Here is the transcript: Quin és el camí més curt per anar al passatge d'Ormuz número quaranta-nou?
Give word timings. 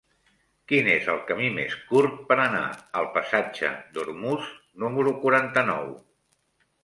Quin 0.69 0.87
és 0.91 1.09
el 1.15 1.19
camí 1.31 1.49
més 1.57 1.73
curt 1.89 2.15
per 2.31 2.37
anar 2.45 2.63
al 3.01 3.09
passatge 3.17 3.71
d'Ormuz 3.97 4.49
número 4.85 5.13
quaranta-nou? 5.27 5.93